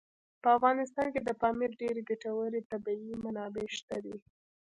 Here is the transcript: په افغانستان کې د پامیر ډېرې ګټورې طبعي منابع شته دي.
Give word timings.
په 0.41 0.47
افغانستان 0.57 1.07
کې 1.13 1.21
د 1.23 1.29
پامیر 1.41 1.71
ډېرې 1.81 2.01
ګټورې 2.09 2.61
طبعي 2.71 3.11
منابع 3.23 3.67
شته 3.77 3.97
دي. 4.05 4.15